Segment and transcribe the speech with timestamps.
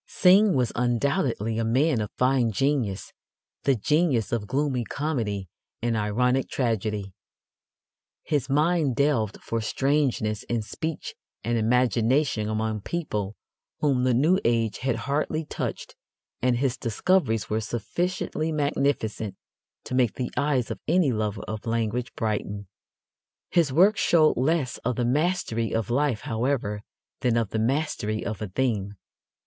[0.07, 3.13] Synge was undoubtedly a man of fine genius
[3.65, 5.47] the genius of gloomy comedy
[5.79, 7.13] and ironic tragedy.
[8.23, 13.35] His mind delved for strangenesses in speech and imagination among people
[13.81, 15.95] whom the new age had hardly touched,
[16.41, 19.35] and his discoveries were sufficiently magnificent
[19.83, 22.67] to make the eyes of any lover of language brighten.
[23.51, 26.81] His work showed less of the mastery of life, however,
[27.19, 28.95] than of the mastery of a theme.